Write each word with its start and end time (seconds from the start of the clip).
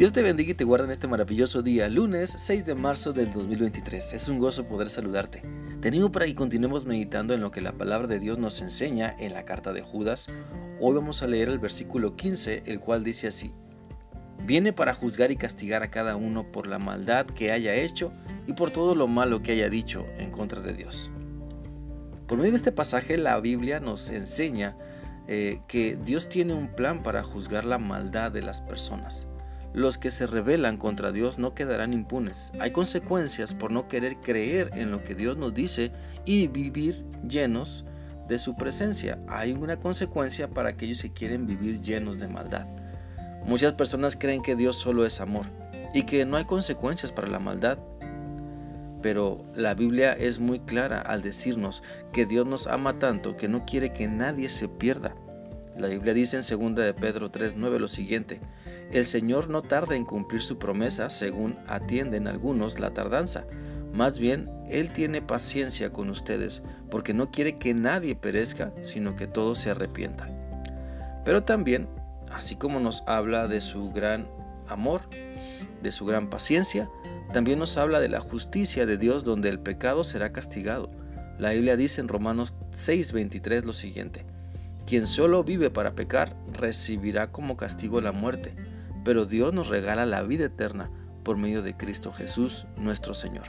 Dios 0.00 0.14
te 0.14 0.22
bendiga 0.22 0.52
y 0.52 0.54
te 0.54 0.64
guarde 0.64 0.86
en 0.86 0.92
este 0.92 1.08
maravilloso 1.08 1.60
día, 1.60 1.86
lunes 1.90 2.30
6 2.30 2.64
de 2.64 2.74
marzo 2.74 3.12
del 3.12 3.30
2023. 3.34 4.14
Es 4.14 4.28
un 4.28 4.38
gozo 4.38 4.66
poder 4.66 4.88
saludarte. 4.88 5.42
Te 5.82 5.88
animo 5.88 6.10
para 6.10 6.24
que 6.24 6.34
continuemos 6.34 6.86
meditando 6.86 7.34
en 7.34 7.42
lo 7.42 7.50
que 7.50 7.60
la 7.60 7.72
palabra 7.72 8.08
de 8.08 8.18
Dios 8.18 8.38
nos 8.38 8.62
enseña 8.62 9.14
en 9.18 9.34
la 9.34 9.44
carta 9.44 9.74
de 9.74 9.82
Judas. 9.82 10.28
Hoy 10.80 10.94
vamos 10.94 11.22
a 11.22 11.26
leer 11.26 11.50
el 11.50 11.58
versículo 11.58 12.16
15, 12.16 12.62
el 12.64 12.80
cual 12.80 13.04
dice 13.04 13.28
así. 13.28 13.52
Viene 14.46 14.72
para 14.72 14.94
juzgar 14.94 15.32
y 15.32 15.36
castigar 15.36 15.82
a 15.82 15.90
cada 15.90 16.16
uno 16.16 16.50
por 16.50 16.66
la 16.66 16.78
maldad 16.78 17.26
que 17.26 17.52
haya 17.52 17.74
hecho 17.74 18.10
y 18.46 18.54
por 18.54 18.70
todo 18.70 18.94
lo 18.94 19.06
malo 19.06 19.42
que 19.42 19.52
haya 19.52 19.68
dicho 19.68 20.06
en 20.16 20.30
contra 20.30 20.62
de 20.62 20.72
Dios. 20.72 21.10
Por 22.26 22.38
medio 22.38 22.52
de 22.52 22.56
este 22.56 22.72
pasaje 22.72 23.18
la 23.18 23.38
Biblia 23.38 23.80
nos 23.80 24.08
enseña 24.08 24.78
eh, 25.28 25.60
que 25.68 25.98
Dios 26.02 26.30
tiene 26.30 26.54
un 26.54 26.68
plan 26.74 27.02
para 27.02 27.22
juzgar 27.22 27.66
la 27.66 27.76
maldad 27.76 28.32
de 28.32 28.40
las 28.40 28.62
personas. 28.62 29.26
Los 29.72 29.98
que 29.98 30.10
se 30.10 30.26
rebelan 30.26 30.76
contra 30.76 31.12
Dios 31.12 31.38
no 31.38 31.54
quedarán 31.54 31.92
impunes. 31.92 32.52
Hay 32.58 32.72
consecuencias 32.72 33.54
por 33.54 33.70
no 33.70 33.86
querer 33.86 34.16
creer 34.16 34.70
en 34.74 34.90
lo 34.90 35.04
que 35.04 35.14
Dios 35.14 35.36
nos 35.36 35.54
dice 35.54 35.92
y 36.24 36.48
vivir 36.48 37.04
llenos 37.26 37.84
de 38.26 38.38
su 38.38 38.56
presencia. 38.56 39.18
Hay 39.28 39.52
una 39.52 39.78
consecuencia 39.78 40.48
para 40.48 40.70
aquellos 40.70 41.02
que 41.02 41.12
quieren 41.12 41.46
vivir 41.46 41.80
llenos 41.82 42.18
de 42.18 42.26
maldad. 42.26 42.66
Muchas 43.44 43.72
personas 43.74 44.16
creen 44.16 44.42
que 44.42 44.56
Dios 44.56 44.76
solo 44.76 45.06
es 45.06 45.20
amor 45.20 45.46
y 45.94 46.02
que 46.02 46.24
no 46.24 46.36
hay 46.36 46.44
consecuencias 46.44 47.12
para 47.12 47.28
la 47.28 47.38
maldad. 47.38 47.78
Pero 49.02 49.44
la 49.54 49.74
Biblia 49.74 50.12
es 50.12 50.40
muy 50.40 50.60
clara 50.60 51.00
al 51.00 51.22
decirnos 51.22 51.82
que 52.12 52.26
Dios 52.26 52.46
nos 52.46 52.66
ama 52.66 52.98
tanto 52.98 53.36
que 53.36 53.48
no 53.48 53.64
quiere 53.64 53.92
que 53.92 54.08
nadie 54.08 54.48
se 54.48 54.68
pierda. 54.68 55.14
La 55.78 55.88
Biblia 55.88 56.14
dice 56.14 56.36
en 56.36 56.42
2 56.42 56.74
de 56.74 56.94
Pedro 56.94 57.30
3:9 57.30 57.78
lo 57.78 57.88
siguiente: 57.88 58.40
El 58.92 59.06
Señor 59.06 59.48
no 59.48 59.62
tarda 59.62 59.96
en 59.96 60.04
cumplir 60.04 60.42
su 60.42 60.58
promesa, 60.58 61.10
según 61.10 61.58
atienden 61.66 62.26
algunos 62.26 62.78
la 62.78 62.90
tardanza. 62.90 63.46
Más 63.92 64.18
bien, 64.18 64.50
Él 64.68 64.92
tiene 64.92 65.22
paciencia 65.22 65.92
con 65.92 66.10
ustedes, 66.10 66.62
porque 66.90 67.14
no 67.14 67.30
quiere 67.30 67.58
que 67.58 67.74
nadie 67.74 68.14
perezca, 68.14 68.72
sino 68.82 69.16
que 69.16 69.26
todos 69.26 69.58
se 69.58 69.70
arrepientan. 69.70 70.36
Pero 71.24 71.42
también, 71.42 71.88
así 72.30 72.56
como 72.56 72.80
nos 72.80 73.02
habla 73.06 73.48
de 73.48 73.60
su 73.60 73.90
gran 73.90 74.28
amor, 74.68 75.02
de 75.82 75.92
su 75.92 76.04
gran 76.06 76.30
paciencia, 76.30 76.88
también 77.32 77.58
nos 77.58 77.76
habla 77.76 78.00
de 78.00 78.08
la 78.08 78.20
justicia 78.20 78.86
de 78.86 78.96
Dios 78.96 79.24
donde 79.24 79.48
el 79.48 79.60
pecado 79.60 80.04
será 80.04 80.32
castigado. 80.32 80.90
La 81.38 81.52
Biblia 81.52 81.76
dice 81.76 82.00
en 82.00 82.08
Romanos 82.08 82.54
6:23 82.72 83.64
lo 83.64 83.72
siguiente, 83.72 84.24
quien 84.90 85.06
solo 85.06 85.44
vive 85.44 85.70
para 85.70 85.94
pecar 85.94 86.36
recibirá 86.52 87.30
como 87.30 87.56
castigo 87.56 88.00
la 88.00 88.10
muerte, 88.10 88.56
pero 89.04 89.24
Dios 89.24 89.54
nos 89.54 89.68
regala 89.68 90.04
la 90.04 90.24
vida 90.24 90.46
eterna 90.46 90.90
por 91.22 91.36
medio 91.36 91.62
de 91.62 91.76
Cristo 91.76 92.10
Jesús 92.10 92.66
nuestro 92.76 93.14
Señor. 93.14 93.44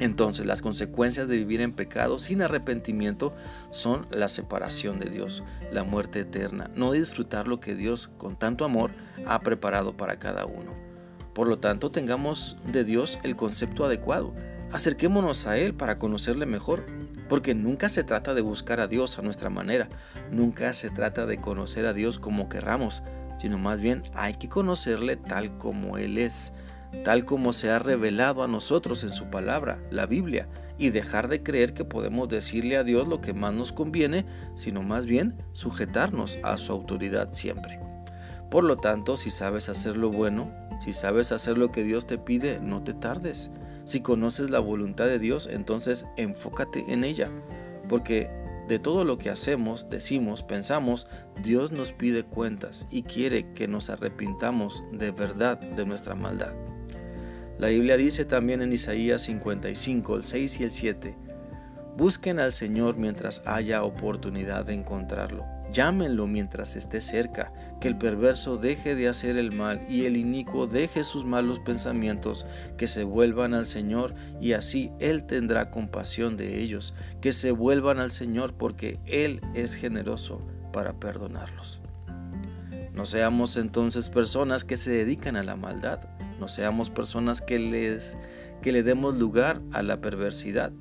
Entonces 0.00 0.44
las 0.44 0.62
consecuencias 0.62 1.28
de 1.28 1.36
vivir 1.36 1.60
en 1.60 1.72
pecado 1.72 2.18
sin 2.18 2.42
arrepentimiento 2.42 3.36
son 3.70 4.08
la 4.10 4.28
separación 4.28 4.98
de 4.98 5.10
Dios, 5.10 5.44
la 5.70 5.84
muerte 5.84 6.18
eterna, 6.18 6.72
no 6.74 6.90
disfrutar 6.90 7.46
lo 7.46 7.60
que 7.60 7.76
Dios 7.76 8.10
con 8.18 8.34
tanto 8.36 8.64
amor 8.64 8.90
ha 9.28 9.38
preparado 9.42 9.96
para 9.96 10.18
cada 10.18 10.44
uno. 10.44 10.74
Por 11.34 11.46
lo 11.46 11.60
tanto, 11.60 11.92
tengamos 11.92 12.56
de 12.66 12.82
Dios 12.82 13.20
el 13.22 13.36
concepto 13.36 13.84
adecuado, 13.84 14.34
acerquémonos 14.72 15.46
a 15.46 15.58
Él 15.58 15.74
para 15.74 15.98
conocerle 15.98 16.46
mejor, 16.46 16.86
porque 17.28 17.54
nunca 17.54 17.88
se 17.88 18.04
trata 18.04 18.34
de 18.34 18.40
buscar 18.40 18.80
a 18.80 18.86
Dios 18.86 19.18
a 19.18 19.22
nuestra 19.22 19.50
manera, 19.50 19.88
nunca 20.30 20.72
se 20.72 20.90
trata 20.90 21.26
de 21.26 21.40
conocer 21.40 21.86
a 21.86 21.92
Dios 21.92 22.18
como 22.18 22.48
querramos, 22.48 23.02
sino 23.38 23.58
más 23.58 23.80
bien 23.80 24.02
hay 24.14 24.34
que 24.34 24.48
conocerle 24.48 25.16
tal 25.16 25.58
como 25.58 25.98
Él 25.98 26.18
es, 26.18 26.52
tal 27.04 27.24
como 27.24 27.52
se 27.52 27.70
ha 27.70 27.78
revelado 27.78 28.42
a 28.42 28.48
nosotros 28.48 29.02
en 29.02 29.10
su 29.10 29.30
palabra, 29.30 29.78
la 29.90 30.06
Biblia, 30.06 30.48
y 30.78 30.90
dejar 30.90 31.28
de 31.28 31.42
creer 31.42 31.72
que 31.72 31.84
podemos 31.84 32.28
decirle 32.28 32.76
a 32.76 32.84
Dios 32.84 33.08
lo 33.08 33.20
que 33.20 33.32
más 33.32 33.52
nos 33.52 33.72
conviene, 33.72 34.26
sino 34.54 34.82
más 34.82 35.06
bien 35.06 35.36
sujetarnos 35.52 36.38
a 36.42 36.56
su 36.58 36.72
autoridad 36.72 37.32
siempre. 37.32 37.80
Por 38.50 38.64
lo 38.64 38.76
tanto, 38.76 39.16
si 39.16 39.30
sabes 39.30 39.68
hacer 39.68 39.96
lo 39.96 40.10
bueno, 40.10 40.52
si 40.84 40.92
sabes 40.92 41.32
hacer 41.32 41.58
lo 41.58 41.72
que 41.72 41.82
Dios 41.82 42.06
te 42.06 42.18
pide, 42.18 42.60
no 42.60 42.82
te 42.82 42.94
tardes. 42.94 43.50
Si 43.86 44.00
conoces 44.00 44.50
la 44.50 44.58
voluntad 44.58 45.06
de 45.06 45.20
Dios, 45.20 45.48
entonces 45.50 46.06
enfócate 46.16 46.92
en 46.92 47.04
ella, 47.04 47.30
porque 47.88 48.28
de 48.66 48.80
todo 48.80 49.04
lo 49.04 49.16
que 49.16 49.30
hacemos, 49.30 49.88
decimos, 49.88 50.42
pensamos, 50.42 51.06
Dios 51.40 51.70
nos 51.70 51.92
pide 51.92 52.24
cuentas 52.24 52.88
y 52.90 53.04
quiere 53.04 53.52
que 53.52 53.68
nos 53.68 53.88
arrepintamos 53.88 54.82
de 54.90 55.12
verdad 55.12 55.60
de 55.60 55.86
nuestra 55.86 56.16
maldad. 56.16 56.52
La 57.58 57.68
Biblia 57.68 57.96
dice 57.96 58.24
también 58.24 58.60
en 58.60 58.72
Isaías 58.72 59.22
55, 59.22 60.16
el 60.16 60.24
6 60.24 60.60
y 60.60 60.64
el 60.64 60.70
7, 60.72 61.16
Busquen 61.96 62.40
al 62.40 62.50
Señor 62.50 62.98
mientras 62.98 63.44
haya 63.46 63.84
oportunidad 63.84 64.66
de 64.66 64.74
encontrarlo 64.74 65.55
Llámenlo 65.72 66.26
mientras 66.26 66.76
esté 66.76 67.00
cerca, 67.00 67.52
que 67.80 67.88
el 67.88 67.98
perverso 67.98 68.56
deje 68.56 68.94
de 68.94 69.08
hacer 69.08 69.36
el 69.36 69.52
mal 69.52 69.82
y 69.88 70.04
el 70.04 70.16
inicuo 70.16 70.66
deje 70.66 71.04
sus 71.04 71.24
malos 71.24 71.58
pensamientos, 71.58 72.46
que 72.76 72.86
se 72.86 73.04
vuelvan 73.04 73.52
al 73.52 73.66
Señor 73.66 74.14
y 74.40 74.52
así 74.52 74.90
Él 75.00 75.24
tendrá 75.24 75.70
compasión 75.70 76.36
de 76.36 76.60
ellos, 76.60 76.94
que 77.20 77.32
se 77.32 77.50
vuelvan 77.50 77.98
al 77.98 78.10
Señor 78.10 78.54
porque 78.54 78.98
Él 79.04 79.40
es 79.54 79.74
generoso 79.74 80.40
para 80.72 80.98
perdonarlos. 80.98 81.80
No 82.94 83.04
seamos 83.04 83.56
entonces 83.56 84.08
personas 84.08 84.64
que 84.64 84.76
se 84.76 84.90
dedican 84.90 85.36
a 85.36 85.42
la 85.42 85.56
maldad, 85.56 86.08
no 86.40 86.48
seamos 86.48 86.90
personas 86.90 87.40
que, 87.40 87.58
les, 87.58 88.16
que 88.62 88.72
le 88.72 88.82
demos 88.82 89.14
lugar 89.16 89.60
a 89.72 89.82
la 89.82 90.00
perversidad, 90.00 90.72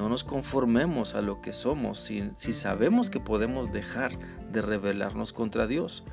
no 0.00 0.08
nos 0.08 0.24
conformemos 0.24 1.14
a 1.14 1.20
lo 1.20 1.42
que 1.42 1.52
somos 1.52 2.00
si, 2.00 2.30
si 2.36 2.54
sabemos 2.54 3.10
que 3.10 3.20
podemos 3.20 3.70
dejar 3.70 4.18
de 4.50 4.62
rebelarnos 4.62 5.34
contra 5.34 5.66
Dios. 5.66 6.04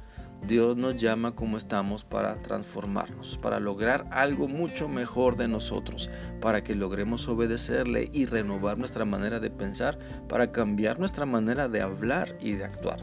Dios 0.45 0.75
nos 0.75 0.97
llama 0.97 1.35
como 1.35 1.55
estamos 1.55 2.03
para 2.03 2.35
transformarnos, 2.35 3.37
para 3.37 3.61
lograr 3.61 4.05
algo 4.11 4.49
mucho 4.49 4.89
mejor 4.89 5.37
de 5.37 5.47
nosotros, 5.47 6.09
para 6.41 6.65
que 6.65 6.75
logremos 6.75 7.29
obedecerle 7.29 8.09
y 8.11 8.25
renovar 8.25 8.77
nuestra 8.77 9.05
manera 9.05 9.39
de 9.39 9.51
pensar, 9.51 9.97
para 10.27 10.51
cambiar 10.51 10.99
nuestra 10.99 11.25
manera 11.25 11.69
de 11.69 11.79
hablar 11.79 12.37
y 12.41 12.55
de 12.55 12.65
actuar. 12.65 12.99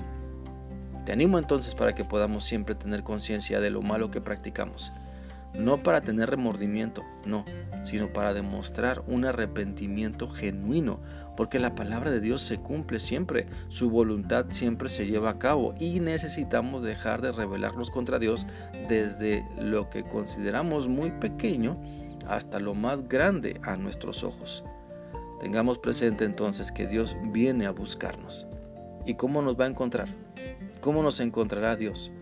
Te 1.06 1.12
animo 1.12 1.39
entonces 1.39 1.75
para 1.75 1.94
que 1.94 2.05
podamos 2.05 2.44
siempre 2.44 2.75
tener 2.75 3.03
conciencia 3.03 3.59
de 3.59 3.71
lo 3.71 3.81
malo 3.81 4.11
que 4.11 4.21
practicamos 4.21 4.93
no 5.54 5.82
para 5.82 6.00
tener 6.00 6.31
remordimiento, 6.31 7.04
no, 7.25 7.44
sino 7.84 8.12
para 8.12 8.34
demostrar 8.34 9.03
un 9.06 9.25
arrepentimiento 9.25 10.28
genuino, 10.28 11.00
porque 11.37 11.59
la 11.59 11.75
palabra 11.75 12.10
de 12.10 12.20
Dios 12.20 12.42
se 12.42 12.59
cumple 12.59 13.00
siempre, 13.00 13.47
su 13.69 13.91
voluntad 13.91 14.47
siempre 14.50 14.88
se 14.88 15.06
lleva 15.06 15.31
a 15.31 15.38
cabo 15.38 15.75
y 15.78 16.00
necesitamos 16.00 16.82
dejar 16.82 17.22
de 17.22 17.32
rebelarnos 17.32 17.91
contra 17.91 18.19
Dios 18.19 18.47
desde 18.88 19.47
lo 19.59 19.91
que 19.91 20.04
consideramos 20.04 20.88
muy 20.88 21.12
pequeño 21.12 21.81
hasta 22.28 22.59
lo 22.59 22.75
más 22.75 23.09
grande 23.09 23.60
a 23.62 23.76
nuestros 23.76 24.25
ojos. 24.25 24.64
Tengamos 25.41 25.78
presente 25.78 26.25
entonces 26.25 26.72
que 26.72 26.87
Dios 26.87 27.16
viene 27.32 27.66
a 27.66 27.70
buscarnos. 27.70 28.47
¿Y 29.04 29.14
cómo 29.14 29.43
nos 29.43 29.60
va 29.60 29.66
a 29.66 29.69
encontrar? 29.69 30.09
¿Cómo 30.81 31.03
nos 31.03 31.20
encontrará 31.20 31.76
Dios? 31.76 32.12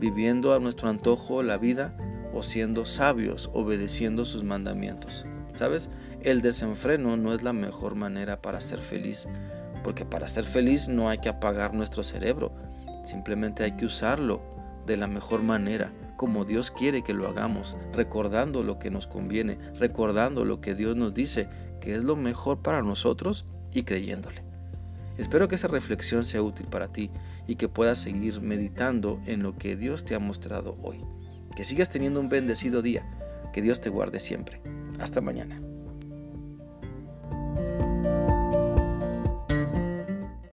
¿Viviendo 0.00 0.54
a 0.54 0.60
nuestro 0.60 0.88
antojo 0.88 1.42
la 1.42 1.56
vida? 1.56 1.96
O 2.32 2.42
siendo 2.42 2.84
sabios 2.84 3.50
obedeciendo 3.52 4.24
sus 4.24 4.44
mandamientos. 4.44 5.24
¿Sabes? 5.54 5.90
El 6.22 6.40
desenfreno 6.40 7.16
no 7.16 7.34
es 7.34 7.42
la 7.42 7.52
mejor 7.52 7.94
manera 7.94 8.40
para 8.40 8.60
ser 8.60 8.78
feliz, 8.78 9.28
porque 9.82 10.04
para 10.04 10.28
ser 10.28 10.44
feliz 10.44 10.88
no 10.88 11.08
hay 11.08 11.18
que 11.18 11.28
apagar 11.28 11.74
nuestro 11.74 12.02
cerebro, 12.02 12.52
simplemente 13.04 13.64
hay 13.64 13.72
que 13.72 13.86
usarlo 13.86 14.40
de 14.86 14.96
la 14.96 15.08
mejor 15.08 15.42
manera, 15.42 15.92
como 16.16 16.44
Dios 16.44 16.70
quiere 16.70 17.02
que 17.02 17.14
lo 17.14 17.28
hagamos, 17.28 17.76
recordando 17.92 18.62
lo 18.62 18.78
que 18.78 18.90
nos 18.90 19.06
conviene, 19.06 19.58
recordando 19.78 20.44
lo 20.44 20.60
que 20.60 20.74
Dios 20.74 20.96
nos 20.96 21.12
dice 21.12 21.48
que 21.80 21.94
es 21.94 22.04
lo 22.04 22.14
mejor 22.14 22.62
para 22.62 22.82
nosotros 22.82 23.46
y 23.72 23.82
creyéndole. 23.82 24.42
Espero 25.18 25.48
que 25.48 25.56
esa 25.56 25.68
reflexión 25.68 26.24
sea 26.24 26.42
útil 26.42 26.66
para 26.66 26.88
ti 26.88 27.10
y 27.46 27.56
que 27.56 27.68
puedas 27.68 27.98
seguir 27.98 28.40
meditando 28.40 29.20
en 29.26 29.42
lo 29.42 29.56
que 29.58 29.76
Dios 29.76 30.04
te 30.04 30.14
ha 30.14 30.18
mostrado 30.18 30.78
hoy. 30.82 31.00
Que 31.54 31.64
sigas 31.64 31.88
teniendo 31.90 32.20
un 32.20 32.28
bendecido 32.28 32.82
día. 32.82 33.04
Que 33.52 33.62
Dios 33.62 33.80
te 33.80 33.90
guarde 33.90 34.20
siempre. 34.20 34.60
Hasta 34.98 35.20
mañana. 35.20 35.60